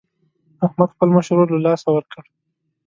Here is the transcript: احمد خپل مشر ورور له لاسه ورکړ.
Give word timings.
احمد 0.65 0.89
خپل 0.93 1.09
مشر 1.15 1.33
ورور 1.37 1.49
له 1.53 1.59
لاسه 1.65 1.87
ورکړ. 1.93 2.23